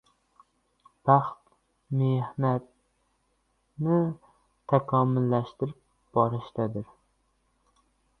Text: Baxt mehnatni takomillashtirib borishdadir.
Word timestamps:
Baxt 1.07 1.43
mehnatni 1.99 3.97
takomillashtirib 4.73 5.77
borishdadir. 6.19 6.89